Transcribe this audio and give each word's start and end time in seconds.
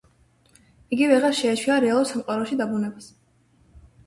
იგი 0.97 1.09
ვეღარ 1.11 1.35
შეეჩვია 1.41 1.77
რეალურ 1.83 2.09
სამყაროში 2.13 2.59
დაბრუნებას. 2.63 3.13